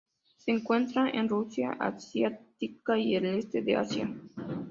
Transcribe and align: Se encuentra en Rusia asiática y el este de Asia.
Se 0.35 0.49
encuentra 0.49 1.11
en 1.11 1.29
Rusia 1.29 1.73
asiática 1.79 2.97
y 2.97 3.15
el 3.17 3.25
este 3.25 3.61
de 3.61 3.75
Asia. 3.75 4.11